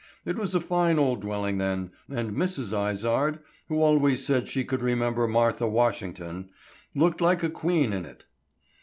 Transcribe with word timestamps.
It 0.25 0.35
was 0.35 0.55
a 0.55 0.59
fine 0.59 0.97
old 0.97 1.21
dwelling 1.21 1.59
then, 1.59 1.91
and 2.09 2.31
Mrs. 2.31 2.73
Izard, 2.91 3.37
who 3.67 3.83
always 3.83 4.25
said 4.25 4.47
she 4.47 4.63
could 4.63 4.81
remember 4.81 5.27
Martha 5.27 5.67
Washington, 5.67 6.49
looked 6.95 7.21
like 7.21 7.43
a 7.43 7.51
queen 7.51 7.93
in 7.93 8.05
it." 8.07 8.23